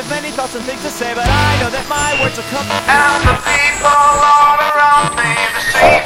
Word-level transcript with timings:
have 0.00 0.10
many 0.10 0.30
thoughts 0.30 0.54
and 0.54 0.64
things 0.64 0.82
to 0.82 0.88
say, 0.88 1.12
but 1.14 1.26
I 1.28 1.50
know 1.60 1.70
that 1.76 1.86
my 1.88 2.10
words 2.20 2.36
will 2.38 2.48
come. 2.54 2.64
And 2.88 3.20
the 3.28 3.36
people 3.52 4.00
all 4.32 4.58
around 4.70 5.12
me 5.20 5.32
to 5.52 5.60
see. 5.72 5.96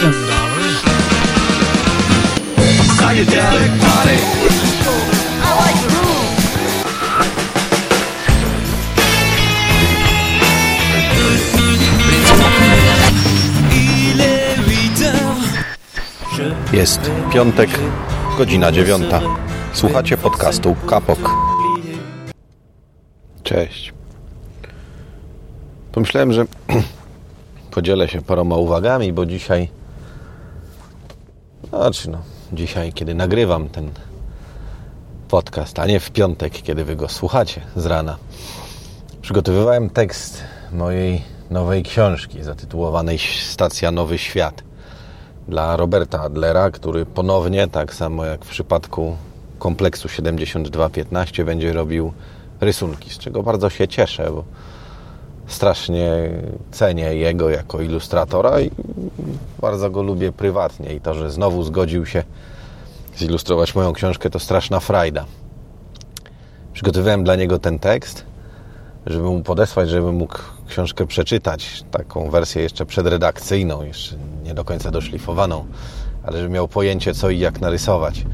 Ten 0.00 0.14
dollars. 0.30 0.76
Psychedelic 2.96 3.72
party. 3.84 4.18
I 5.46 5.50
like 5.62 5.78
the 5.82 5.88
groove. 5.94 6.30
Il 13.72 14.20
est 14.20 14.58
8 14.68 15.00
heures. 15.02 15.46
Jest 16.72 17.10
piątek, 17.32 17.70
godzina 18.38 18.72
dziewiąta. 18.72 19.20
Słuchacie 19.72 20.16
podcastu 20.16 20.76
Kapok. 20.88 21.49
Cześć. 23.50 23.92
Pomyślałem, 25.92 26.32
że 26.32 26.44
podzielę 27.70 28.08
się 28.08 28.22
paroma 28.22 28.56
uwagami, 28.56 29.12
bo 29.12 29.26
dzisiaj, 29.26 29.68
znaczy 31.68 32.10
no, 32.10 32.18
dzisiaj, 32.52 32.92
kiedy 32.92 33.14
nagrywam 33.14 33.68
ten 33.68 33.90
podcast, 35.28 35.78
a 35.78 35.86
nie 35.86 36.00
w 36.00 36.10
piątek, 36.10 36.52
kiedy 36.52 36.84
wy 36.84 36.96
go 36.96 37.08
słuchacie 37.08 37.60
z 37.76 37.86
rana, 37.86 38.16
przygotowywałem 39.22 39.90
tekst 39.90 40.42
mojej 40.72 41.22
nowej 41.50 41.82
książki 41.82 42.42
zatytułowanej 42.42 43.18
Stacja 43.48 43.90
Nowy 43.90 44.18
Świat 44.18 44.62
dla 45.48 45.76
Roberta 45.76 46.20
Adlera, 46.20 46.70
który 46.70 47.06
ponownie, 47.06 47.68
tak 47.68 47.94
samo 47.94 48.24
jak 48.24 48.44
w 48.44 48.48
przypadku 48.48 49.16
kompleksu 49.58 50.08
7215, 50.08 51.44
będzie 51.44 51.72
robił 51.72 52.12
rysunki, 52.60 53.10
z 53.10 53.18
czego 53.18 53.42
bardzo 53.42 53.70
się 53.70 53.88
cieszę, 53.88 54.30
bo 54.30 54.44
strasznie 55.46 56.30
cenię 56.70 57.14
jego 57.14 57.50
jako 57.50 57.80
ilustratora 57.80 58.60
i 58.60 58.70
bardzo 59.60 59.90
go 59.90 60.02
lubię 60.02 60.32
prywatnie 60.32 60.94
i 60.94 61.00
to, 61.00 61.14
że 61.14 61.30
znowu 61.30 61.62
zgodził 61.62 62.06
się 62.06 62.22
zilustrować 63.16 63.74
moją 63.74 63.92
książkę, 63.92 64.30
to 64.30 64.38
straszna 64.38 64.80
frajda. 64.80 65.24
Przygotowałem 66.72 67.24
dla 67.24 67.36
niego 67.36 67.58
ten 67.58 67.78
tekst, 67.78 68.24
żeby 69.06 69.22
mu 69.22 69.42
podesłać, 69.42 69.88
żeby 69.88 70.12
mógł 70.12 70.38
książkę 70.68 71.06
przeczytać, 71.06 71.84
taką 71.90 72.30
wersję 72.30 72.62
jeszcze 72.62 72.86
przedredakcyjną, 72.86 73.82
jeszcze 73.82 74.16
nie 74.44 74.54
do 74.54 74.64
końca 74.64 74.90
doszlifowaną, 74.90 75.64
ale 76.22 76.38
żeby 76.38 76.50
miał 76.50 76.68
pojęcie 76.68 77.14
co 77.14 77.30
i 77.30 77.38
jak 77.38 77.60
narysować. 77.60 78.24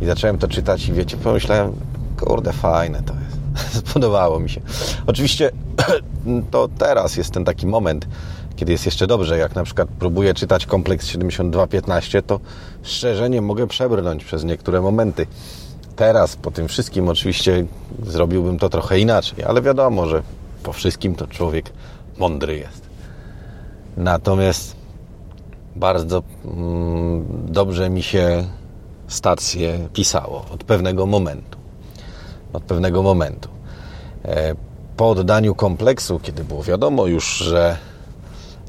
I 0.00 0.06
zacząłem 0.06 0.38
to 0.38 0.48
czytać 0.48 0.88
i 0.88 0.92
wiecie, 0.92 1.16
pomyślałem, 1.16 1.72
kurde, 2.20 2.52
fajne 2.52 3.02
to 3.02 3.14
jest. 3.14 3.31
Spodobało 3.86 4.40
mi 4.40 4.50
się. 4.50 4.60
Oczywiście 5.06 5.50
to 6.50 6.68
teraz 6.78 7.16
jest 7.16 7.30
ten 7.30 7.44
taki 7.44 7.66
moment, 7.66 8.06
kiedy 8.56 8.72
jest 8.72 8.86
jeszcze 8.86 9.06
dobrze. 9.06 9.38
Jak 9.38 9.54
na 9.54 9.64
przykład 9.64 9.88
próbuję 9.98 10.34
czytać 10.34 10.66
kompleks 10.66 11.06
7215, 11.06 12.22
to 12.22 12.40
szczerze 12.82 13.30
nie 13.30 13.42
mogę 13.42 13.66
przebrnąć 13.66 14.24
przez 14.24 14.44
niektóre 14.44 14.80
momenty. 14.80 15.26
Teraz, 15.96 16.36
po 16.36 16.50
tym 16.50 16.68
wszystkim, 16.68 17.08
oczywiście 17.08 17.66
zrobiłbym 18.06 18.58
to 18.58 18.68
trochę 18.68 19.00
inaczej, 19.00 19.44
ale 19.44 19.62
wiadomo, 19.62 20.06
że 20.06 20.22
po 20.62 20.72
wszystkim 20.72 21.14
to 21.14 21.26
człowiek 21.26 21.70
mądry 22.18 22.58
jest. 22.58 22.82
Natomiast 23.96 24.76
bardzo 25.76 26.22
mm, 26.44 27.26
dobrze 27.46 27.90
mi 27.90 28.02
się 28.02 28.44
stację 29.08 29.88
pisało 29.92 30.44
od 30.50 30.64
pewnego 30.64 31.06
momentu. 31.06 31.61
Od 32.52 32.62
pewnego 32.62 33.02
momentu. 33.02 33.48
E, 34.24 34.54
Po 34.96 35.10
oddaniu 35.10 35.54
kompleksu, 35.54 36.20
kiedy 36.22 36.44
było 36.44 36.62
wiadomo 36.62 37.06
już, 37.06 37.36
że 37.38 37.76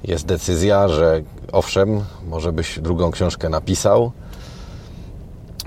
jest 0.03 0.25
decyzja, 0.25 0.87
że 0.87 1.21
owszem, 1.51 2.03
może 2.27 2.51
byś 2.51 2.79
drugą 2.79 3.11
książkę 3.11 3.49
napisał, 3.49 4.11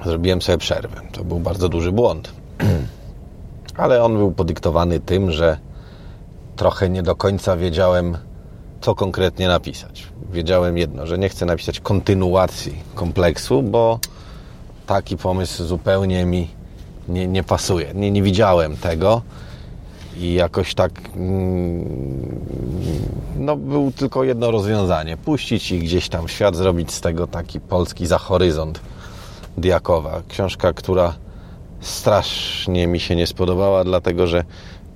zrobiłem 0.05 0.43
sobie 0.43 0.59
przerwę. 0.59 1.01
To 1.13 1.25
był 1.25 1.41
bardzo 1.41 1.69
duży 1.69 1.93
błąd. 1.93 2.33
Ale 3.77 4.05
on 4.05 4.17
był 4.17 4.33
podyktowany 4.33 5.01
tym, 5.01 5.31
że 5.31 5.59
trochę 6.57 6.89
nie 6.89 7.03
do 7.03 7.17
końca 7.17 7.57
wiedziałem, 7.57 8.19
co 8.81 8.95
konkretnie 8.95 9.49
napisać. 9.49 10.07
Wiedziałem 10.33 10.79
jedno, 10.79 11.07
że 11.07 11.19
nie 11.19 11.29
chcę 11.29 11.47
napisać 11.47 11.81
kontynuacji 11.81 12.83
kompleksu, 12.95 13.63
bo 13.63 13.99
taki 14.87 15.17
pomysł 15.17 15.65
zupełnie 15.65 16.25
mi 16.25 16.49
nie, 17.09 17.27
nie 17.29 17.43
pasuje. 17.43 17.95
Nie, 17.95 18.11
nie 18.11 18.23
widziałem 18.23 18.77
tego 18.77 19.23
i 20.17 20.35
jakoś 20.35 20.75
tak 20.75 20.93
mm, 21.17 22.41
no 23.39 23.57
był 23.57 23.93
tylko 23.93 24.25
jedno 24.25 24.51
rozwiązanie. 24.51 25.17
Puścić 25.17 25.73
ich 25.73 25.83
gdzieś 25.83 26.09
tam 26.09 26.29
świat, 26.29 26.57
zrobić 26.57 26.93
z 26.93 27.01
tego 27.01 27.27
taki 27.27 27.61
polski 27.61 28.07
za 28.07 28.19
horyzont 28.19 28.81
Diakowa. 29.59 30.23
Książka, 30.29 30.73
która 30.73 31.15
strasznie 31.81 32.87
mi 32.87 33.01
się 33.01 33.17
nie 33.17 33.27
spodobała, 33.27 33.85
dlatego 33.85 34.27
że 34.27 34.45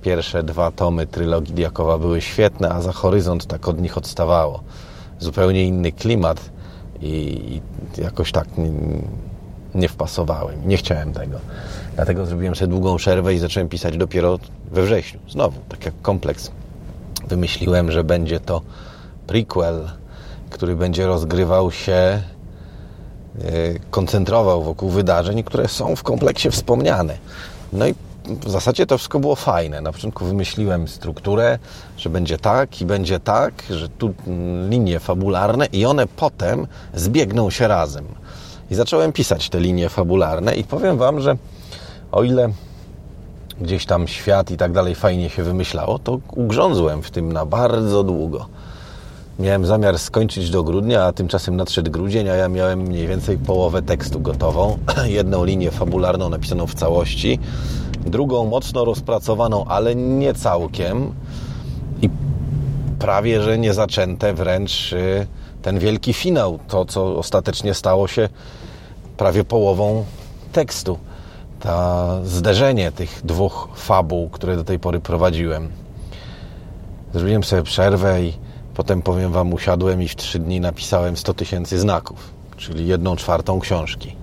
pierwsze 0.01 0.43
dwa 0.43 0.71
tomy 0.71 1.07
trylogii 1.07 1.53
Diakowa 1.53 1.97
były 1.97 2.21
świetne, 2.21 2.69
a 2.69 2.81
za 2.81 2.91
horyzont 2.91 3.45
tak 3.45 3.67
od 3.67 3.81
nich 3.81 3.97
odstawało. 3.97 4.63
Zupełnie 5.19 5.63
inny 5.63 5.91
klimat 5.91 6.49
i, 7.01 7.07
i 7.97 8.01
jakoś 8.01 8.31
tak 8.31 8.47
nie, 9.75 9.89
wpasowałem. 9.89 10.67
Nie 10.67 10.77
chciałem 10.77 11.13
tego. 11.13 11.39
Dlatego 11.95 12.25
zrobiłem 12.25 12.55
sobie 12.55 12.71
długą 12.71 12.97
przerwę 12.97 13.33
i 13.33 13.39
zacząłem 13.39 13.69
pisać 13.69 13.97
dopiero 13.97 14.39
we 14.71 14.83
wrześniu. 14.83 15.19
Znowu, 15.29 15.59
tak 15.69 15.85
jak 15.85 15.93
kompleks. 16.01 16.51
Wymyśliłem, 17.27 17.91
że 17.91 18.03
będzie 18.03 18.39
to 18.39 18.61
prequel, 19.27 19.89
który 20.49 20.75
będzie 20.75 21.07
rozgrywał 21.07 21.71
się 21.71 21.93
e, 21.93 22.21
koncentrował 23.91 24.63
wokół 24.63 24.89
wydarzeń, 24.89 25.43
które 25.43 25.67
są 25.67 25.95
w 25.95 26.03
kompleksie 26.03 26.51
wspomniane. 26.51 27.17
No 27.73 27.87
i 27.87 27.95
w 28.25 28.49
zasadzie 28.49 28.85
to 28.85 28.97
wszystko 28.97 29.19
było 29.19 29.35
fajne. 29.35 29.81
Na 29.81 29.91
początku 29.91 30.25
wymyśliłem 30.25 30.87
strukturę, 30.87 31.59
że 31.97 32.09
będzie 32.09 32.37
tak 32.37 32.81
i 32.81 32.85
będzie 32.85 33.19
tak, 33.19 33.63
że 33.69 33.89
tu 33.89 34.13
linie 34.69 34.99
fabularne 34.99 35.65
i 35.65 35.85
one 35.85 36.07
potem 36.07 36.67
zbiegną 36.93 37.49
się 37.49 37.67
razem. 37.67 38.05
I 38.71 38.75
zacząłem 38.75 39.11
pisać 39.13 39.49
te 39.49 39.59
linie 39.59 39.89
fabularne 39.89 40.55
i 40.55 40.63
powiem 40.63 40.97
Wam, 40.97 41.21
że 41.21 41.37
o 42.11 42.23
ile 42.23 42.49
gdzieś 43.61 43.85
tam 43.85 44.07
świat 44.07 44.51
i 44.51 44.57
tak 44.57 44.71
dalej 44.71 44.95
fajnie 44.95 45.29
się 45.29 45.43
wymyślało, 45.43 45.99
to 45.99 46.19
ugrzązłem 46.35 47.03
w 47.03 47.11
tym 47.11 47.33
na 47.33 47.45
bardzo 47.45 48.03
długo. 48.03 48.45
Miałem 49.39 49.65
zamiar 49.65 49.99
skończyć 49.99 50.49
do 50.49 50.63
grudnia, 50.63 51.05
a 51.05 51.13
tymczasem 51.13 51.55
nadszedł 51.55 51.91
grudzień, 51.91 52.29
a 52.29 52.35
ja 52.35 52.49
miałem 52.49 52.79
mniej 52.79 53.07
więcej 53.07 53.37
połowę 53.37 53.81
tekstu 53.81 54.19
gotową. 54.19 54.77
Jedną 55.05 55.45
linię 55.45 55.71
fabularną 55.71 56.29
napisaną 56.29 56.67
w 56.67 56.75
całości, 56.75 57.39
drugą 58.05 58.45
mocno 58.45 58.85
rozpracowaną, 58.85 59.65
ale 59.65 59.95
nie 59.95 60.33
całkiem. 60.33 61.13
I 62.01 62.09
prawie, 62.99 63.41
że 63.41 63.57
nie 63.57 63.73
zaczęte 63.73 64.33
wręcz 64.33 64.93
y, 64.93 65.27
ten 65.61 65.79
wielki 65.79 66.13
finał, 66.13 66.59
to 66.67 66.85
co 66.85 67.17
ostatecznie 67.17 67.73
stało 67.73 68.07
się 68.07 68.29
prawie 69.21 69.43
połową 69.43 70.05
tekstu. 70.51 70.97
To 71.59 72.19
zderzenie 72.23 72.91
tych 72.91 73.21
dwóch 73.23 73.69
fabuł, 73.75 74.29
które 74.29 74.55
do 74.55 74.63
tej 74.63 74.79
pory 74.79 74.99
prowadziłem. 74.99 75.69
Zrobiłem 77.13 77.43
sobie 77.43 77.63
przerwę 77.63 78.21
i 78.21 78.33
potem 78.73 79.01
powiem 79.01 79.31
Wam, 79.31 79.53
usiadłem 79.53 80.01
i 80.03 80.07
w 80.07 80.15
trzy 80.15 80.39
dni 80.39 80.59
napisałem 80.59 81.17
100 81.17 81.33
tysięcy 81.33 81.79
znaków, 81.79 82.29
czyli 82.57 82.87
jedną 82.87 83.15
czwartą 83.15 83.59
książki. 83.59 84.15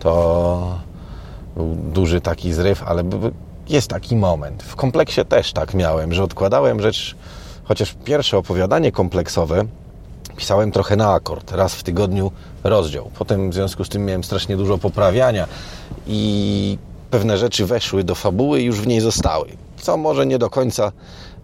To 0.00 0.78
był 1.56 1.74
duży 1.74 2.20
taki 2.20 2.52
zryw, 2.52 2.82
ale 2.82 3.02
jest 3.68 3.90
taki 3.90 4.16
moment. 4.16 4.62
W 4.62 4.76
kompleksie 4.76 5.24
też 5.24 5.52
tak 5.52 5.74
miałem, 5.74 6.14
że 6.14 6.24
odkładałem 6.24 6.80
rzecz, 6.80 7.16
chociaż 7.64 7.96
pierwsze 8.04 8.38
opowiadanie 8.38 8.92
kompleksowe 8.92 9.64
pisałem 10.36 10.72
trochę 10.72 10.96
na 10.96 11.12
akord, 11.12 11.52
raz 11.52 11.74
w 11.74 11.82
tygodniu 11.82 12.32
rozdział. 12.64 13.10
Potem 13.18 13.50
w 13.50 13.54
związku 13.54 13.84
z 13.84 13.88
tym 13.88 14.04
miałem 14.04 14.24
strasznie 14.24 14.56
dużo 14.56 14.78
poprawiania 14.78 15.46
i 16.06 16.78
pewne 17.10 17.38
rzeczy 17.38 17.66
weszły 17.66 18.04
do 18.04 18.14
fabuły 18.14 18.60
i 18.60 18.64
już 18.64 18.80
w 18.80 18.86
niej 18.86 19.00
zostały. 19.00 19.48
Co 19.76 19.96
może 19.96 20.26
nie 20.26 20.38
do 20.38 20.50
końca 20.50 20.92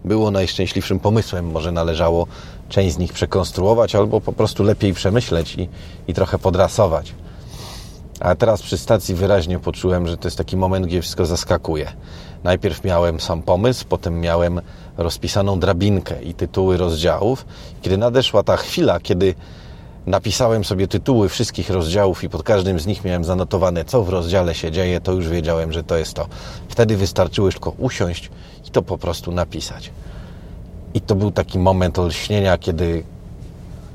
było 0.05 0.31
najszczęśliwszym 0.31 0.99
pomysłem. 0.99 1.51
Może 1.51 1.71
należało 1.71 2.27
część 2.69 2.95
z 2.95 2.97
nich 2.97 3.13
przekonstruować 3.13 3.95
albo 3.95 4.21
po 4.21 4.33
prostu 4.33 4.63
lepiej 4.63 4.93
przemyśleć 4.93 5.55
i, 5.55 5.69
i 6.07 6.13
trochę 6.13 6.39
podrasować. 6.39 7.13
A 8.19 8.35
teraz 8.35 8.61
przy 8.61 8.77
stacji 8.77 9.15
wyraźnie 9.15 9.59
poczułem, 9.59 10.07
że 10.07 10.17
to 10.17 10.27
jest 10.27 10.37
taki 10.37 10.57
moment, 10.57 10.85
gdzie 10.85 11.01
wszystko 11.01 11.25
zaskakuje. 11.25 11.91
Najpierw 12.43 12.83
miałem 12.83 13.19
sam 13.19 13.41
pomysł, 13.41 13.85
potem 13.89 14.21
miałem 14.21 14.61
rozpisaną 14.97 15.59
drabinkę 15.59 16.23
i 16.23 16.33
tytuły 16.33 16.77
rozdziałów. 16.77 17.45
Kiedy 17.81 17.97
nadeszła 17.97 18.43
ta 18.43 18.57
chwila, 18.57 18.99
kiedy 18.99 19.35
napisałem 20.05 20.63
sobie 20.65 20.87
tytuły 20.87 21.29
wszystkich 21.29 21.69
rozdziałów 21.69 22.23
i 22.23 22.29
pod 22.29 22.43
każdym 22.43 22.79
z 22.79 22.85
nich 22.85 23.05
miałem 23.05 23.23
zanotowane, 23.23 23.85
co 23.85 24.03
w 24.03 24.09
rozdziale 24.09 24.55
się 24.55 24.71
dzieje, 24.71 25.01
to 25.01 25.11
już 25.11 25.29
wiedziałem, 25.29 25.73
że 25.73 25.83
to 25.83 25.97
jest 25.97 26.13
to. 26.13 26.27
Wtedy 26.69 26.97
wystarczyło 26.97 27.47
już 27.47 27.55
tylko 27.55 27.69
usiąść 27.77 28.29
i 28.67 28.71
to 28.71 28.81
po 28.81 28.97
prostu 28.97 29.31
napisać. 29.31 29.91
I 30.93 31.01
to 31.01 31.15
był 31.15 31.31
taki 31.31 31.59
moment 31.59 31.99
olśnienia, 31.99 32.57
kiedy 32.57 33.03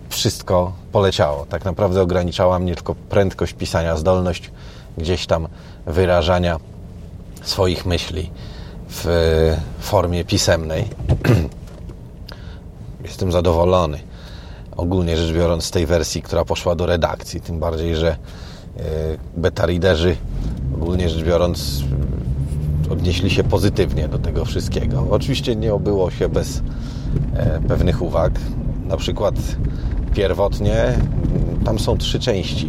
wszystko 0.08 0.72
poleciało. 0.92 1.46
Tak 1.46 1.64
naprawdę 1.64 2.02
ograniczała 2.02 2.58
mnie 2.58 2.74
tylko 2.74 2.94
prędkość 2.94 3.52
pisania, 3.52 3.96
zdolność 3.96 4.50
gdzieś 4.98 5.26
tam 5.26 5.48
wyrażania 5.86 6.60
swoich 7.42 7.86
myśli 7.86 8.30
w 8.88 9.06
formie 9.78 10.24
pisemnej. 10.24 10.84
Jestem 13.04 13.32
zadowolony. 13.32 13.98
Ogólnie 14.76 15.16
rzecz 15.16 15.36
biorąc 15.36 15.64
z 15.64 15.70
tej 15.70 15.86
wersji, 15.86 16.22
która 16.22 16.44
poszła 16.44 16.74
do 16.74 16.86
redakcji, 16.86 17.40
tym 17.40 17.58
bardziej, 17.58 17.96
że 17.96 18.08
e, 18.08 18.16
beta 19.36 19.66
readerzy 19.66 20.16
ogólnie 20.74 21.08
rzecz 21.08 21.24
biorąc 21.24 21.84
odnieśli 22.90 23.30
się 23.30 23.44
pozytywnie 23.44 24.08
do 24.08 24.18
tego 24.18 24.44
wszystkiego. 24.44 25.06
Oczywiście 25.10 25.56
nie 25.56 25.74
obyło 25.74 26.10
się 26.10 26.28
bez 26.28 26.62
e, 27.34 27.60
pewnych 27.68 28.02
uwag. 28.02 28.32
Na 28.86 28.96
przykład 28.96 29.34
pierwotnie 30.14 30.82
mm, 30.82 31.64
tam 31.64 31.78
są 31.78 31.98
trzy 31.98 32.18
części 32.20 32.68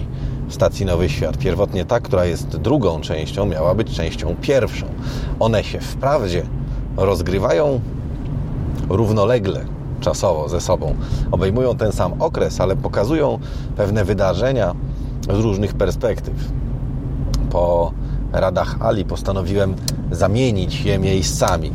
stacji 0.50 0.86
Nowy 0.86 1.10
Świat. 1.10 1.38
Pierwotnie 1.38 1.86
ta, 1.86 2.00
która 2.00 2.26
jest 2.26 2.48
drugą 2.48 3.02
częścią, 3.02 3.46
miała 3.46 3.76
być 3.76 3.96
częścią 3.96 4.36
pierwszą. 4.42 4.86
One 5.40 5.64
się 5.64 5.80
wprawdzie 5.80 6.44
rozgrywają 6.98 7.80
równolegle, 8.90 9.66
czasowo 10.02 10.50
ze 10.50 10.62
sobą. 10.62 10.96
Obejmują 11.32 11.78
ten 11.78 11.92
sam 11.92 12.22
okres, 12.22 12.62
ale 12.62 12.76
pokazują 12.76 13.40
pewne 13.76 14.06
wydarzenia 14.06 14.76
z 15.22 15.40
różnych 15.40 15.74
perspektyw. 15.74 16.34
Po 17.50 17.92
radach 18.34 18.76
Ali 18.80 19.06
postanowiłem 19.06 19.76
zamienić 20.12 20.82
je 20.82 21.00
miejscami, 21.00 21.72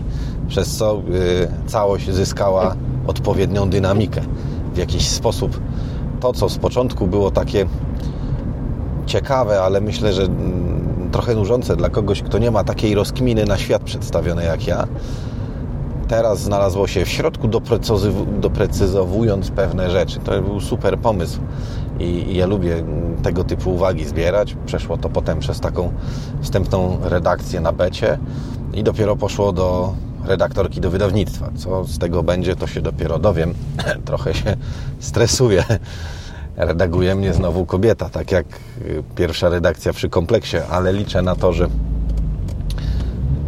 przez 0.48 0.76
co 0.76 1.02
y, 1.64 1.68
całość 1.68 2.10
zyskała 2.10 2.76
odpowiednią 3.06 3.70
dynamikę. 3.70 4.20
W 4.74 4.78
jakiś 4.78 5.08
sposób 5.08 5.60
to, 6.20 6.32
co 6.32 6.48
z 6.48 6.58
początku 6.58 7.06
było 7.06 7.30
takie 7.30 7.66
ciekawe, 9.12 9.62
ale 9.62 9.80
myślę, 9.80 10.12
że 10.12 10.22
mm, 10.22 11.08
trochę 11.12 11.34
nużące 11.34 11.76
dla 11.76 11.88
kogoś, 11.88 12.22
kto 12.22 12.38
nie 12.38 12.50
ma 12.50 12.64
takiej 12.64 12.94
rozkminy 12.94 13.44
na 13.44 13.58
świat 13.58 13.82
przedstawione 13.82 14.44
jak 14.44 14.66
ja, 14.66 14.86
teraz 16.08 16.40
znalazło 16.40 16.86
się 16.86 17.04
w 17.04 17.08
środku, 17.08 17.48
doprecyzowując 18.40 19.50
pewne 19.50 19.90
rzeczy. 19.90 20.20
To 20.20 20.42
był 20.42 20.60
super 20.60 20.98
pomysł 20.98 21.40
i, 22.00 22.36
ja 22.36 22.46
lubię 22.46 22.84
tego 23.22 23.44
typu 23.44 23.74
uwagi 23.74 24.04
zbierać. 24.04 24.56
Przeszło 24.66 24.98
to 24.98 25.08
potem 25.08 25.38
przez 25.38 25.60
taką 25.60 25.92
wstępną 26.42 26.98
redakcję 27.02 27.60
na 27.60 27.72
becie 27.72 28.18
i 28.74 28.82
dopiero 28.82 29.16
poszło 29.16 29.52
do 29.52 29.94
redaktorki 30.24 30.80
do 30.80 30.90
wydawnictwa. 30.90 31.50
Co 31.56 31.84
z 31.84 31.98
tego 31.98 32.22
będzie, 32.22 32.56
to 32.56 32.66
się 32.66 32.80
dopiero 32.80 33.18
dowiem. 33.18 33.54
Trochę 34.04 34.34
się 34.34 34.56
stresuję. 35.00 35.64
Redaguje 36.64 37.14
mnie 37.14 37.34
znowu 37.34 37.66
kobieta, 37.66 38.08
tak 38.08 38.32
jak 38.32 38.46
pierwsza 39.16 39.48
redakcja 39.48 39.92
przy 39.92 40.08
kompleksie, 40.08 40.56
ale 40.70 40.92
liczę 40.92 41.22
na 41.22 41.36
to, 41.36 41.52
że 41.52 41.68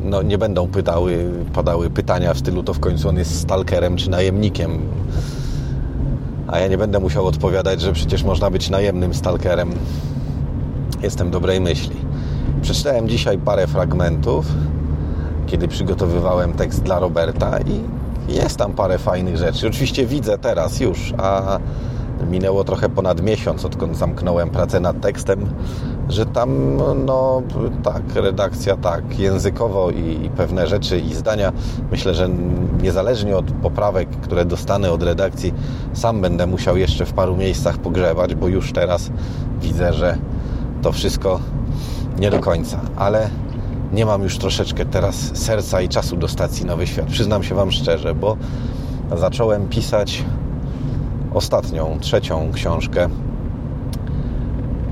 no, 0.04 0.22
nie 0.22 0.38
będą 0.38 0.68
pytały, 0.68 1.30
padały 1.52 1.90
pytania 1.90 2.34
w 2.34 2.38
stylu 2.38 2.62
to 2.62 2.74
w 2.74 2.80
końcu 2.80 3.08
on 3.08 3.16
jest 3.16 3.40
stalkerem 3.40 3.96
czy 3.96 4.10
najemnikiem. 4.10 4.78
A 6.48 6.58
ja 6.58 6.68
nie 6.68 6.78
będę 6.78 7.00
musiał 7.00 7.26
odpowiadać, 7.26 7.80
że 7.80 7.92
przecież 7.92 8.22
można 8.22 8.50
być 8.50 8.70
najemnym 8.70 9.14
stalkerem. 9.14 9.72
Jestem 11.02 11.30
dobrej 11.30 11.60
myśli. 11.60 11.96
Przeczytałem 12.62 13.08
dzisiaj 13.08 13.38
parę 13.38 13.66
fragmentów, 13.66 14.46
kiedy 15.46 15.68
przygotowywałem 15.68 16.52
tekst 16.52 16.82
dla 16.82 16.98
Roberta 16.98 17.58
i 17.58 17.80
jest 18.32 18.56
tam 18.56 18.72
parę 18.72 18.98
fajnych 18.98 19.36
rzeczy. 19.36 19.66
Oczywiście 19.66 20.06
widzę 20.06 20.38
teraz 20.38 20.80
już, 20.80 21.14
a 21.18 21.58
minęło 22.24 22.64
trochę 22.64 22.88
ponad 22.88 23.22
miesiąc, 23.22 23.64
odkąd 23.64 23.96
zamknąłem 23.96 24.50
pracę 24.50 24.80
nad 24.80 25.00
tekstem, 25.00 25.46
że 26.08 26.26
tam, 26.26 26.76
no 27.06 27.42
tak, 27.82 28.02
redakcja 28.14 28.76
tak, 28.76 29.18
językowo 29.18 29.90
i, 29.90 30.24
i 30.24 30.30
pewne 30.30 30.66
rzeczy 30.66 30.98
i 30.98 31.14
zdania, 31.14 31.52
myślę, 31.90 32.14
że 32.14 32.28
niezależnie 32.82 33.36
od 33.36 33.50
poprawek, 33.50 34.08
które 34.10 34.44
dostanę 34.44 34.92
od 34.92 35.02
redakcji, 35.02 35.54
sam 35.92 36.20
będę 36.20 36.46
musiał 36.46 36.76
jeszcze 36.76 37.06
w 37.06 37.12
paru 37.12 37.36
miejscach 37.36 37.78
pogrzebać, 37.78 38.34
bo 38.34 38.48
już 38.48 38.72
teraz 38.72 39.10
widzę, 39.60 39.92
że 39.92 40.18
to 40.82 40.92
wszystko 40.92 41.40
nie 42.18 42.30
do 42.30 42.40
końca, 42.40 42.80
ale 42.96 43.30
nie 43.92 44.06
mam 44.06 44.22
już 44.22 44.38
troszeczkę 44.38 44.86
teraz 44.86 45.30
serca 45.34 45.80
i 45.80 45.88
czasu 45.88 46.16
do 46.16 46.28
stacji 46.28 46.66
Nowy 46.66 46.86
Świat. 46.86 47.06
Przyznam 47.06 47.42
się 47.42 47.54
Wam 47.54 47.70
szczerze, 47.70 48.14
bo 48.14 48.36
zacząłem 49.16 49.68
pisać 49.68 50.24
ostatnią, 51.34 51.98
trzecią 52.00 52.52
książkę, 52.52 53.08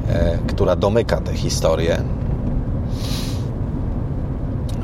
e, 0.09 0.39
która 0.47 0.77
domyka 0.77 1.21
tę 1.21 1.35
historię. 1.35 2.03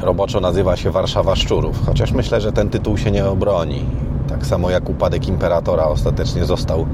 Roboczo 0.03 0.41
nazywa 0.41 0.77
się 0.77 0.91
Warszawa 0.91 1.37
Szczurów, 1.37 1.87
chociaż 1.87 2.13
myślę, 2.13 2.41
że 2.41 2.53
ten 2.53 2.71
tytuł 2.71 2.99
się 2.99 3.11
nie 3.11 3.27
obroni. 3.27 3.85
Tak 4.29 4.47
samo 4.47 4.71
jak 4.71 4.89
upadek 4.89 5.29
imperatora 5.29 5.85
ostatecznie 5.85 6.45
został 6.45 6.87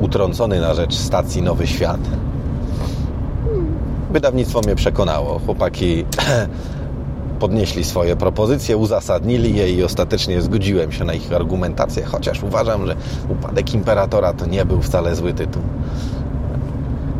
utrącony 0.00 0.60
na 0.60 0.74
rzecz 0.74 0.94
stacji 0.94 1.42
Nowy 1.42 1.66
Świat. 1.66 2.00
Wydawnictwo 4.10 4.60
mnie 4.60 4.74
przekonało. 4.74 5.40
Chłopaki 5.46 6.04
podnieśli 7.40 7.84
swoje 7.84 8.16
propozycje, 8.16 8.76
uzasadnili 8.76 9.56
je 9.56 9.72
i 9.72 9.84
ostatecznie 9.84 10.42
zgodziłem 10.42 10.92
się 10.92 11.04
na 11.04 11.14
ich 11.14 11.32
argumentację, 11.32 12.04
chociaż 12.04 12.42
uważam, 12.42 12.86
że 12.86 12.96
upadek 13.28 13.74
imperatora 13.74 14.32
to 14.32 14.46
nie 14.46 14.64
był 14.64 14.82
wcale 14.82 15.16
zły 15.16 15.32
tytuł. 15.32 15.62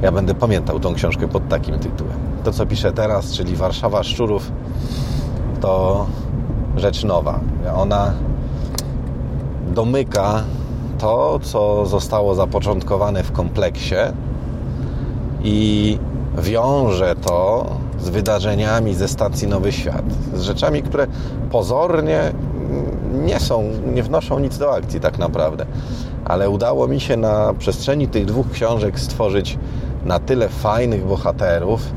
Ja 0.02 0.12
będę 0.12 0.34
pamiętał 0.34 0.81
tą 0.81 0.94
książkę 0.94 1.28
pod 1.28 1.49
takim 1.49 1.78
tytułem. 1.78 2.14
To, 2.44 2.52
co 2.52 2.67
piszę 2.67 2.93
teraz, 2.93 3.32
czyli 3.32 3.56
Warszawa 3.56 4.02
Szczurów, 4.02 4.52
to 5.61 6.06
rzecz 6.76 7.05
nowa. 7.05 7.40
Ona 7.76 8.12
domyka 9.75 10.43
to, 10.99 11.40
co 11.43 11.87
zostało 11.87 12.34
zapoczątkowane 12.34 13.23
w 13.23 13.32
kompleksie 13.32 13.94
i 15.43 15.99
wiąże 16.38 17.16
to 17.16 17.66
z 18.02 18.08
wydarzeniami 18.08 18.94
ze 18.94 19.08
stacji 19.08 19.49
Nowy 19.49 19.73
Świat, 19.73 20.05
z 20.35 20.43
rzeczami, 20.43 20.82
które 20.82 21.06
pozornie 21.50 22.32
nie 23.12 23.40
są, 23.40 23.64
nie 23.95 24.02
wnoszą 24.02 24.38
nic 24.38 24.59
do 24.59 24.75
akcji 24.75 25.00
tak 25.00 25.19
naprawdę. 25.19 25.66
Ale 26.25 26.50
udało 26.50 26.88
mi 26.88 27.00
się 27.00 27.16
na 27.16 27.54
przestrzeni 27.54 28.09
tych 28.09 28.25
dwóch 28.25 28.50
książek 28.50 29.00
stworzyć 29.00 29.59
na 30.04 30.19
tyle 30.19 30.49
fajnych 30.49 31.07
bohaterów 31.07 31.92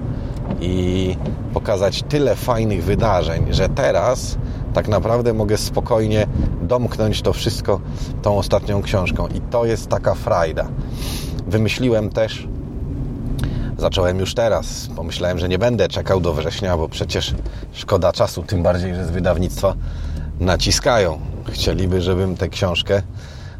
i 0.61 1.15
pokazać 1.53 2.03
tyle 2.09 2.35
fajnych 2.35 2.83
wydarzeń, 2.83 3.45
że 3.49 3.69
teraz 3.69 4.37
tak 4.73 4.87
naprawdę 4.87 5.33
mogę 5.33 5.57
spokojnie 5.57 6.27
domknąć 6.61 7.21
to 7.21 7.33
wszystko 7.33 7.79
tą 8.21 8.37
ostatnią 8.37 8.81
książką. 8.81 9.27
I 9.27 9.41
to 9.41 9.65
jest 9.65 9.87
taka 9.87 10.15
frajda. 10.15 10.67
Wymyśliłem 11.47 12.09
też 12.09 12.47
zacząłem 13.83 14.19
już 14.19 14.33
teraz. 14.33 14.87
Pomyślałem, 14.95 15.39
że 15.39 15.49
nie 15.49 15.59
będę 15.59 15.87
czekał 15.87 16.19
do 16.19 16.33
września, 16.33 16.77
bo 16.77 16.89
przecież 16.89 17.33
szkoda 17.73 18.11
czasu, 18.11 18.43
tym 18.43 18.63
bardziej, 18.63 18.95
że 18.95 19.05
z 19.05 19.11
wydawnictwa 19.11 19.75
naciskają. 20.39 21.19
Chcieliby, 21.51 22.01
żebym 22.01 22.37
tę 22.37 22.49
książkę 22.49 23.01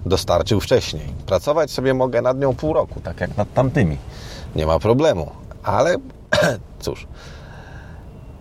dostarczył 0.06 0.60
wcześniej. 0.60 1.14
Pracować 1.26 1.72
sobie 1.72 1.94
mogę 1.94 2.22
nad 2.22 2.40
nią 2.40 2.56
pół 2.56 2.74
roku, 2.74 3.00
tak 3.00 3.22
jak 3.22 3.38
nad 3.38 3.54
tamtymi. 3.54 3.98
Nie 4.56 4.66
ma 4.66 4.80
problemu. 4.80 5.32
Ale 5.64 5.96
cóż, 6.86 7.08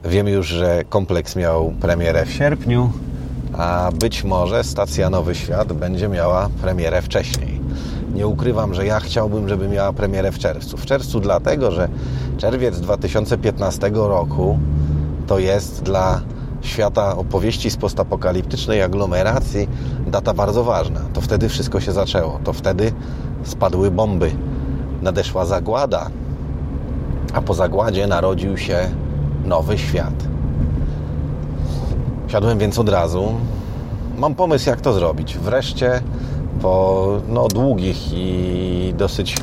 wiem 0.04 0.28
już, 0.28 0.46
że 0.46 0.84
kompleks 0.88 1.36
miał 1.36 1.72
premierę 1.80 2.26
w 2.26 2.32
sierpniu, 2.32 2.92
a 3.58 3.90
być 3.94 4.24
może 4.24 4.64
stacja 4.64 5.10
Nowy 5.10 5.34
Świat 5.34 5.72
będzie 5.72 6.08
miała 6.08 6.48
premierę 6.60 7.02
wcześniej. 7.02 7.62
Nie 8.14 8.26
ukrywam, 8.26 8.75
że 8.75 8.87
ja 8.87 9.00
chciałbym, 9.00 9.49
żeby 9.49 9.69
miała 9.69 9.92
premierę 9.92 10.33
w 10.33 10.38
czerwcu. 10.38 10.76
W 10.76 10.87
czerwcu 10.87 11.21
dlatego, 11.21 11.71
że 11.71 11.88
czerwiec 12.38 12.81
2015 12.81 13.90
roku 13.95 14.59
to 15.26 15.38
jest 15.38 15.83
dla 15.83 16.21
świata 16.62 17.16
opowieści 17.16 17.71
z 17.71 17.76
postapokaliptycznej 17.76 18.83
aglomeracji 18.83 19.69
data 20.07 20.35
bardzo 20.35 20.64
ważna. 20.64 21.00
To 21.12 21.21
wtedy 21.21 21.49
wszystko 21.49 21.81
się 21.81 21.92
zaczęło. 21.92 22.40
To 22.45 22.52
wtedy 22.52 22.92
spadły 23.45 23.90
bomby. 23.90 24.33
Nadeszła 25.02 25.47
zagłada, 25.47 26.11
a 27.33 27.42
po 27.42 27.54
zagładzie 27.54 28.07
narodził 28.07 28.57
się 28.59 28.90
nowy 29.45 29.78
świat. 29.78 30.14
Siadłem 32.28 32.59
więc 32.59 32.78
od 32.78 32.88
razu. 32.88 33.35
Mam 34.19 34.35
pomysł, 34.35 34.69
jak 34.69 34.81
to 34.81 34.92
zrobić. 34.92 35.38
Wreszcie 35.38 36.02
po 36.62 37.07
no, 37.28 37.49
długich 37.49 38.12
i 38.12 38.95
dosyć 38.99 39.37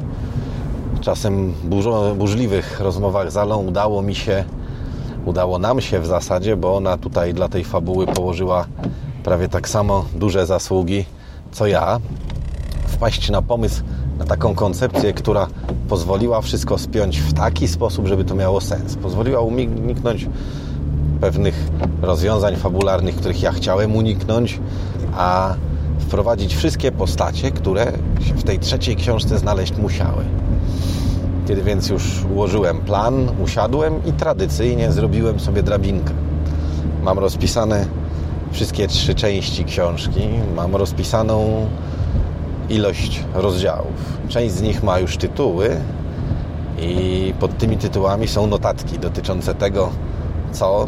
czasem 1.01 1.53
burzo, 1.63 2.15
burzliwych 2.15 2.79
rozmowach 2.79 3.31
z 3.31 3.37
Alą 3.37 3.57
udało 3.57 4.01
mi 4.01 4.15
się, 4.15 4.43
udało 5.25 5.59
nam 5.59 5.81
się 5.81 5.99
w 5.99 6.05
zasadzie, 6.05 6.55
bo 6.55 6.75
ona 6.75 6.97
tutaj 6.97 7.33
dla 7.33 7.49
tej 7.49 7.63
fabuły 7.63 8.07
położyła 8.07 8.65
prawie 9.23 9.49
tak 9.49 9.69
samo 9.69 10.05
duże 10.15 10.45
zasługi 10.45 11.05
co 11.51 11.67
ja, 11.67 11.99
wpaść 12.87 13.29
na 13.29 13.41
pomysł, 13.41 13.83
na 14.19 14.25
taką 14.25 14.55
koncepcję, 14.55 15.13
która 15.13 15.47
pozwoliła 15.89 16.41
wszystko 16.41 16.77
spiąć 16.77 17.19
w 17.19 17.33
taki 17.33 17.67
sposób, 17.67 18.07
żeby 18.07 18.25
to 18.25 18.35
miało 18.35 18.61
sens. 18.61 18.95
Pozwoliła 18.95 19.41
uniknąć 19.41 20.27
pewnych 21.21 21.69
rozwiązań 22.01 22.55
fabularnych, 22.55 23.15
których 23.15 23.41
ja 23.41 23.51
chciałem 23.51 23.95
uniknąć, 23.95 24.59
a 25.13 25.55
wprowadzić 26.09 26.55
wszystkie 26.55 26.91
postacie, 26.91 27.51
które 27.51 27.85
się 28.27 28.33
w 28.33 28.43
tej 28.43 28.59
trzeciej 28.59 28.95
książce 28.95 29.37
znaleźć 29.37 29.77
musiały. 29.77 30.23
Kiedy 31.47 31.61
więc 31.61 31.89
już 31.89 32.25
ułożyłem 32.33 32.77
plan, 32.77 33.29
usiadłem 33.43 34.05
i 34.05 34.13
tradycyjnie 34.13 34.91
zrobiłem 34.91 35.39
sobie 35.39 35.63
drabinkę. 35.63 36.13
Mam 37.03 37.19
rozpisane 37.19 37.85
wszystkie 38.51 38.87
trzy 38.87 39.15
części 39.15 39.65
książki, 39.65 40.21
mam 40.55 40.75
rozpisaną 40.75 41.67
ilość 42.69 43.23
rozdziałów. 43.33 44.17
Część 44.27 44.55
z 44.55 44.61
nich 44.61 44.83
ma 44.83 44.99
już 44.99 45.17
tytuły 45.17 45.69
i 46.81 47.33
pod 47.39 47.57
tymi 47.57 47.77
tytułami 47.77 48.27
są 48.27 48.47
notatki 48.47 48.99
dotyczące 48.99 49.55
tego, 49.55 49.89
co 50.51 50.87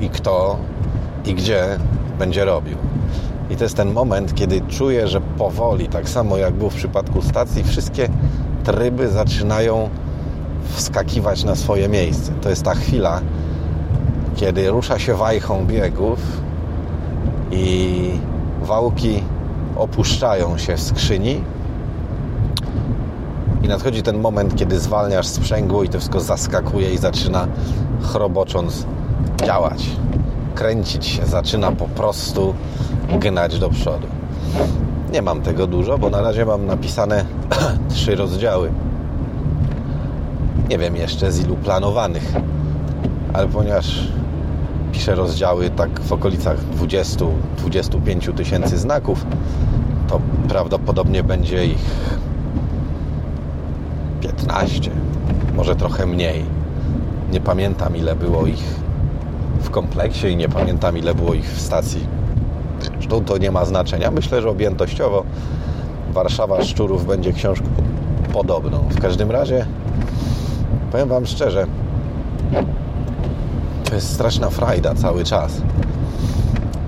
i 0.00 0.08
kto 0.08 0.56
i 1.24 1.34
gdzie 1.34 1.78
będzie 2.18 2.44
robił. 2.44 2.76
I 3.50 3.56
to 3.56 3.64
jest 3.64 3.76
ten 3.76 3.92
moment, 3.92 4.34
kiedy 4.34 4.60
czuję, 4.60 5.08
że 5.08 5.20
powoli, 5.20 5.88
tak 5.88 6.08
samo 6.08 6.36
jak 6.36 6.54
było 6.54 6.70
w 6.70 6.74
przypadku 6.74 7.22
stacji, 7.22 7.64
wszystkie 7.64 8.08
tryby 8.64 9.08
zaczynają 9.08 9.88
wskakiwać 10.72 11.44
na 11.44 11.54
swoje 11.54 11.88
miejsce. 11.88 12.32
To 12.40 12.50
jest 12.50 12.62
ta 12.62 12.74
chwila, 12.74 13.20
kiedy 14.36 14.70
rusza 14.70 14.98
się 14.98 15.14
wajchą 15.14 15.66
biegów 15.66 16.18
i 17.50 18.10
wałki 18.62 19.22
opuszczają 19.76 20.58
się 20.58 20.76
w 20.76 20.82
skrzyni 20.82 21.40
i 23.62 23.68
nadchodzi 23.68 24.02
ten 24.02 24.20
moment, 24.20 24.56
kiedy 24.56 24.80
zwalniasz 24.80 25.26
sprzęgło 25.26 25.82
i 25.82 25.88
to 25.88 25.98
wszystko 25.98 26.20
zaskakuje 26.20 26.94
i 26.94 26.98
zaczyna 26.98 27.48
chrobocząc 28.02 28.86
działać. 29.44 29.86
Kręcić 30.54 31.06
się, 31.06 31.26
zaczyna 31.26 31.72
po 31.72 31.88
prostu 31.88 32.54
gnać 33.20 33.58
do 33.58 33.70
przodu. 33.70 34.06
Nie 35.12 35.22
mam 35.22 35.42
tego 35.42 35.66
dużo, 35.66 35.98
bo 35.98 36.10
na 36.10 36.20
razie 36.20 36.44
mam 36.44 36.66
napisane 36.66 37.24
trzy 37.94 38.14
rozdziały. 38.14 38.72
Nie 40.68 40.78
wiem 40.78 40.96
jeszcze 40.96 41.32
z 41.32 41.40
ilu 41.40 41.56
planowanych, 41.56 42.32
ale 43.32 43.48
ponieważ 43.48 44.08
piszę 44.92 45.14
rozdziały 45.14 45.70
tak 45.70 46.00
w 46.00 46.12
okolicach 46.12 46.56
20-25 46.78 48.34
tysięcy 48.34 48.78
znaków, 48.78 49.26
to 50.08 50.20
prawdopodobnie 50.48 51.22
będzie 51.22 51.66
ich 51.66 52.14
15, 54.20 54.90
może 55.56 55.76
trochę 55.76 56.06
mniej. 56.06 56.44
Nie 57.32 57.40
pamiętam 57.40 57.96
ile 57.96 58.16
było 58.16 58.46
ich 58.46 58.64
w 59.60 59.70
kompleksie 59.70 60.26
i 60.26 60.36
nie 60.36 60.48
pamiętam 60.48 60.98
ile 60.98 61.14
było 61.14 61.34
ich 61.34 61.46
w 61.46 61.60
stacji. 61.60 62.06
Zresztą 62.80 63.24
to 63.24 63.38
nie 63.38 63.50
ma 63.50 63.64
znaczenia. 63.64 64.10
Myślę, 64.10 64.42
że 64.42 64.50
objętościowo 64.50 65.24
Warszawa 66.12 66.64
Szczurów 66.64 67.06
będzie 67.06 67.32
książką 67.32 67.66
podobną. 68.32 68.78
W 68.90 69.00
każdym 69.00 69.30
razie 69.30 69.66
powiem 70.92 71.08
Wam 71.08 71.26
szczerze, 71.26 71.66
to 73.84 73.94
jest 73.94 74.12
straszna 74.12 74.50
frajda 74.50 74.94
cały 74.94 75.24
czas. 75.24 75.62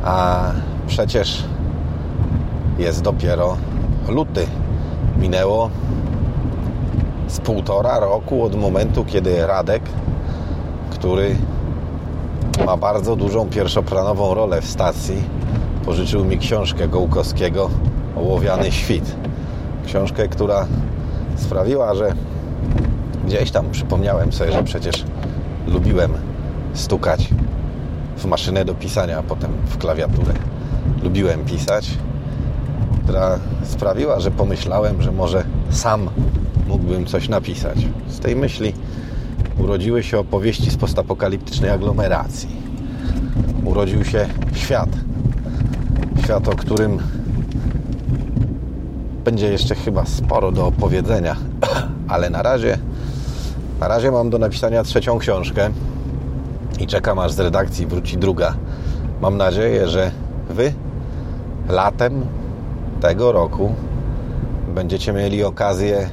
A 0.05 0.45
przecież 0.87 1.45
jest 2.78 3.02
dopiero 3.02 3.57
luty. 4.09 4.47
Minęło 5.19 5.71
z 7.28 7.40
półtora 7.40 7.99
roku 7.99 8.45
od 8.45 8.55
momentu, 8.55 9.05
kiedy 9.05 9.47
Radek, 9.47 9.83
który 10.90 11.37
ma 12.66 12.76
bardzo 12.76 13.16
dużą 13.16 13.49
pierwszoplanową 13.49 14.35
rolę 14.35 14.61
w 14.61 14.66
stacji, 14.66 15.23
pożyczył 15.87 16.25
mi 16.25 16.38
książkę 16.38 16.88
Gołkowskiego 16.88 17.71
Ołowiany 18.16 18.73
Świt. 18.73 19.16
Książkę, 19.87 20.28
która 20.28 20.66
sprawiła, 21.37 21.95
że 21.95 22.14
gdzieś 23.26 23.50
tam 23.50 23.71
przypomniałem 23.71 24.33
sobie, 24.33 24.52
że 24.52 24.62
przecież 24.62 25.05
lubiłem 25.66 26.12
stukać 26.75 27.28
w 28.16 28.25
maszynę 28.25 28.64
do 28.64 28.75
pisania, 28.75 29.19
a 29.19 29.23
potem 29.23 29.50
w 29.66 29.78
klawiaturę. 29.78 30.35
Lubiłem 31.02 31.45
pisać, 31.45 31.90
która 33.05 33.38
sprawiła, 33.64 34.21
że 34.21 34.31
pomyślałem, 34.31 35.02
że 35.02 35.12
może 35.12 35.45
sam 35.71 36.11
mógłbym 36.69 37.07
coś 37.07 37.28
napisać. 37.28 37.78
Z 38.09 38.19
tej 38.19 38.37
myśli 38.37 38.73
urodziły 39.59 40.02
się 40.02 40.19
opowieści 40.19 40.71
z 40.71 40.76
postapokaliptycznej 40.76 41.71
aglomeracji. 41.71 42.49
Urodził 43.64 44.05
się 44.05 44.28
świat. 44.55 45.06
Świat, 46.26 46.49
o 46.49 46.56
którym 46.56 46.99
będzie 49.25 49.52
jeszcze 49.52 49.75
chyba 49.75 50.04
sporo 50.04 50.52
do 50.52 50.66
opowiedzenia, 50.66 51.37
ale 52.09 52.30
na 52.30 52.42
razie 52.42 52.78
na 53.80 53.88
razie 53.88 54.11
mam 54.11 54.30
do 54.30 54.38
napisania 54.38 54.83
trzecią 54.83 55.18
książkę 55.18 55.71
i 56.80 56.87
czekam 56.87 57.18
aż 57.18 57.33
z 57.33 57.40
redakcji 57.40 57.87
wróci 57.87 58.18
druga. 58.18 58.54
Mam 59.21 59.37
nadzieję, 59.37 59.88
że 59.88 60.11
Wy 60.50 60.73
latem 61.68 62.26
tego 63.00 63.33
roku 63.33 63.75
będziecie 64.75 65.12
mieli 65.12 65.45
okazję 65.45 66.09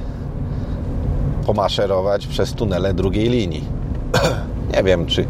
pomaszerować 1.46 2.26
przez 2.26 2.52
tunele 2.52 2.94
drugiej 2.94 3.28
linii. 3.28 3.64
Nie 4.76 4.82
wiem, 4.82 5.06
czy 5.06 5.26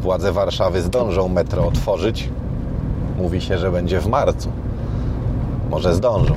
władze 0.00 0.32
Warszawy 0.32 0.82
zdążą 0.82 1.28
metro 1.28 1.66
otworzyć. 1.66 2.28
Mówi 3.22 3.40
się, 3.40 3.58
że 3.58 3.70
będzie 3.70 4.00
w 4.00 4.06
marcu. 4.06 4.48
Może 5.70 5.94
zdążą. 5.94 6.34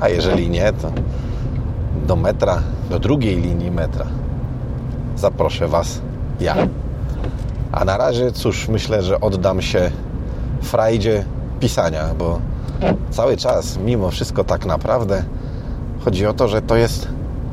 A 0.00 0.08
jeżeli 0.08 0.50
nie, 0.50 0.72
to 0.72 0.92
do 2.06 2.16
metra, 2.16 2.62
do 2.90 2.98
drugiej 2.98 3.36
linii 3.36 3.70
metra 3.70 4.06
zaproszę 5.16 5.68
Was 5.68 6.00
ja. 6.40 6.56
A 7.72 7.84
na 7.84 7.96
razie, 7.96 8.32
cóż, 8.32 8.68
myślę, 8.68 9.02
że 9.02 9.20
oddam 9.20 9.62
się 9.62 9.90
frajdzie 10.62 11.24
pisania, 11.60 12.14
bo 12.18 12.40
cały 13.10 13.36
czas, 13.36 13.78
mimo 13.78 14.10
wszystko 14.10 14.44
tak 14.44 14.66
naprawdę, 14.66 15.24
chodzi 16.04 16.26
o 16.26 16.32
to, 16.32 16.48
że 16.48 16.62
to 16.62 16.76
jest 16.76 17.08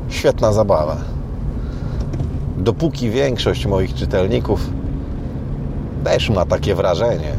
świetna 0.09 0.53
zabawa. 0.53 0.97
Dopóki 2.57 3.09
większość 3.09 3.65
moich 3.65 3.93
czytelników 3.93 4.69
też 6.03 6.29
ma 6.29 6.45
takie 6.45 6.75
wrażenie, 6.75 7.31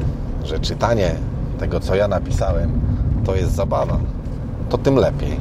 że 0.44 0.58
czytanie 0.58 1.14
tego, 1.58 1.80
co 1.80 1.94
ja 1.94 2.08
napisałem, 2.08 2.80
to 3.24 3.34
jest 3.36 3.52
zabawa, 3.52 3.98
to 4.70 4.78
tym 4.78 4.96
lepiej. 4.96 5.40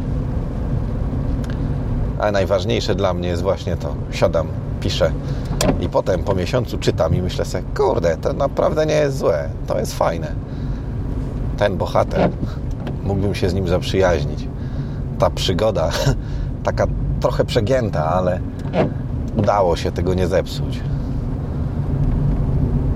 Ale 2.19 2.31
najważniejsze 2.31 2.95
dla 2.95 3.13
mnie 3.13 3.29
jest 3.29 3.41
właśnie 3.41 3.77
to. 3.77 3.95
Siadam, 4.11 4.47
piszę 4.81 5.11
i 5.81 5.89
potem 5.89 6.23
po 6.23 6.35
miesiącu 6.35 6.77
czytam 6.77 7.15
i 7.15 7.21
myślę 7.21 7.45
sobie, 7.45 7.63
kurde, 7.77 8.17
to 8.17 8.33
naprawdę 8.33 8.85
nie 8.85 8.93
jest 8.93 9.17
złe, 9.17 9.49
to 9.67 9.79
jest 9.79 9.97
fajne. 9.97 10.31
Ten 11.57 11.77
bohater, 11.77 12.29
mógłbym 13.03 13.35
się 13.35 13.49
z 13.49 13.53
nim 13.53 13.67
zaprzyjaźnić. 13.67 14.47
Ta 15.19 15.29
przygoda, 15.29 15.89
taka 16.63 16.87
trochę 17.19 17.45
przegięta, 17.45 18.05
ale 18.05 18.39
udało 19.37 19.75
się 19.75 19.91
tego 19.91 20.13
nie 20.13 20.27
zepsuć. 20.27 20.79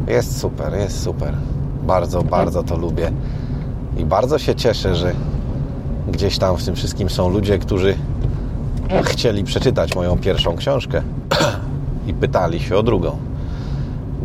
Jest 0.08 0.40
super, 0.40 0.74
jest 0.74 1.04
super. 1.04 1.34
Bardzo, 1.84 2.24
bardzo 2.24 2.64
to 2.64 2.78
lubię. 2.78 3.12
I 3.98 4.06
bardzo 4.06 4.40
się 4.40 4.56
cieszę, 4.56 4.96
że 4.96 5.14
gdzieś 6.12 6.38
tam 6.38 6.58
w 6.58 6.66
tym 6.66 6.76
wszystkim 6.76 7.10
są 7.10 7.30
ludzie, 7.30 7.60
którzy 7.60 7.96
chcieli 9.04 9.44
przeczytać 9.44 9.96
moją 9.96 10.18
pierwszą 10.18 10.56
książkę 10.56 11.02
i 12.08 12.14
pytali 12.14 12.60
się 12.60 12.78
o 12.78 12.84
drugą. 12.84 13.18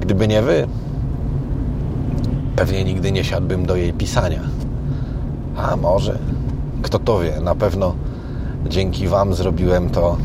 Gdyby 0.00 0.28
nie 0.28 0.42
wy, 0.42 0.66
pewnie 2.56 2.84
nigdy 2.84 3.12
nie 3.12 3.24
siadłbym 3.24 3.66
do 3.66 3.76
jej 3.76 3.92
pisania. 3.92 4.40
A 5.56 5.76
może, 5.76 6.18
kto 6.82 6.98
to 6.98 7.20
wie, 7.20 7.40
na 7.40 7.54
pewno 7.54 7.94
dzięki 8.68 9.08
Wam 9.08 9.34
zrobiłem 9.34 9.90
to 9.90 10.16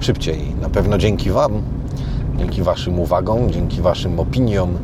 szybciej. 0.00 0.54
Na 0.62 0.68
pewno 0.68 0.98
dzięki 0.98 1.30
Wam, 1.30 1.52
dzięki 2.38 2.62
Waszym 2.62 2.98
uwagom, 2.98 3.50
dzięki 3.50 3.80
Waszym 3.80 4.20
opiniom 4.20 4.78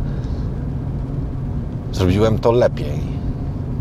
zrobiłem 1.92 2.38
to 2.38 2.52
lepiej. 2.52 3.00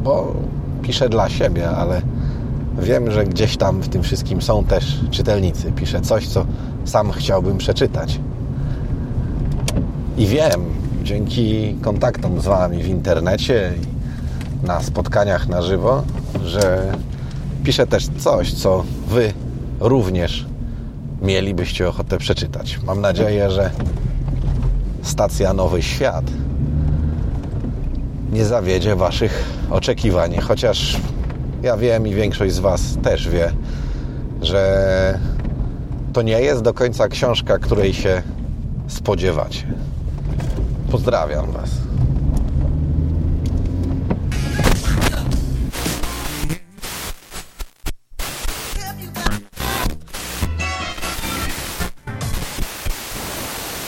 Bo 0.03 0.33
piszę 0.81 1.09
dla 1.09 1.29
siebie, 1.29 1.69
ale 1.69 2.01
wiem, 2.79 3.11
że 3.11 3.25
gdzieś 3.25 3.57
tam 3.57 3.81
w 3.81 3.89
tym 3.89 4.03
wszystkim 4.03 4.41
są 4.41 4.63
też 4.63 4.99
czytelnicy. 5.11 5.71
Piszę 5.71 6.01
coś, 6.01 6.27
co 6.27 6.45
sam 6.85 7.11
chciałbym 7.11 7.57
przeczytać. 7.57 8.19
I 10.17 10.25
wiem, 10.25 10.61
dzięki 11.03 11.75
kontaktom 11.81 12.41
z 12.41 12.45
Wami 12.45 12.83
w 12.83 12.87
internecie 12.87 13.73
i 13.83 14.65
na 14.67 14.81
spotkaniach 14.81 15.47
na 15.47 15.61
żywo, 15.61 16.03
że 16.45 16.93
piszę 17.63 17.87
też 17.87 18.07
coś, 18.17 18.53
co 18.53 18.83
Wy 19.07 19.33
również 19.79 20.45
mielibyście 21.21 21.89
ochotę 21.89 22.17
przeczytać. 22.17 22.79
Mam 22.83 23.01
nadzieję, 23.01 23.51
że 23.51 23.71
stacja 25.01 25.53
Nowy 25.53 25.81
Świat 25.81 26.25
nie 28.31 28.45
zawiedzie 28.45 28.95
Waszych 28.95 29.43
oczekiwań, 29.69 30.37
chociaż 30.37 30.97
ja 31.63 31.77
wiem 31.77 32.07
i 32.07 32.13
większość 32.13 32.53
z 32.53 32.59
Was 32.59 32.81
też 33.03 33.29
wie, 33.29 33.51
że 34.41 35.19
to 36.13 36.21
nie 36.21 36.41
jest 36.41 36.61
do 36.61 36.73
końca 36.73 37.07
książka, 37.07 37.57
której 37.57 37.93
się 37.93 38.21
spodziewacie. 38.87 39.63
Pozdrawiam 40.91 41.51
Was. 41.51 41.90